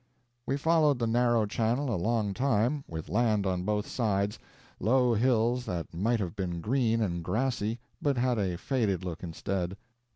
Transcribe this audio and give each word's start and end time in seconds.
We 0.47 0.57
followed 0.57 0.97
the 0.97 1.05
narrow 1.05 1.45
channel 1.45 1.93
a 1.93 1.95
long 1.95 2.33
time, 2.33 2.83
with 2.87 3.07
land 3.07 3.45
on 3.45 3.61
both 3.61 3.85
sides 3.85 4.39
low 4.79 5.13
hills 5.13 5.63
that 5.65 5.93
might 5.93 6.19
have 6.19 6.35
been 6.35 6.59
green 6.59 7.01
and 7.01 7.23
grassy, 7.23 7.79
but 8.01 8.17
had 8.17 8.39
a 8.39 8.57
faded 8.57 9.03
look 9.05 9.21
instead. 9.21 9.77